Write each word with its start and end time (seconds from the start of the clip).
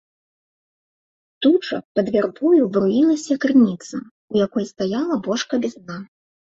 Тут 1.45 1.59
жа 1.69 1.77
пад 2.01 2.05
вярбою 2.17 2.63
бруілася 2.79 3.33
крыніца, 3.47 3.95
у 4.35 4.45
якой 4.45 4.71
стаяла 4.75 5.23
бочка 5.33 5.53
без 5.65 5.73
дна. 5.83 6.05